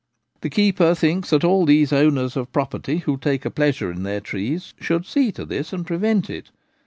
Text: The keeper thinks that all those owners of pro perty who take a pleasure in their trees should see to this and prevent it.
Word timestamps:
The 0.39 0.49
keeper 0.49 0.95
thinks 0.95 1.29
that 1.29 1.43
all 1.43 1.63
those 1.63 1.93
owners 1.93 2.35
of 2.35 2.51
pro 2.51 2.65
perty 2.65 3.01
who 3.03 3.17
take 3.17 3.45
a 3.45 3.51
pleasure 3.51 3.91
in 3.91 4.01
their 4.01 4.19
trees 4.19 4.73
should 4.79 5.05
see 5.05 5.31
to 5.33 5.45
this 5.45 5.73
and 5.73 5.85
prevent 5.85 6.27
it. 6.27 6.49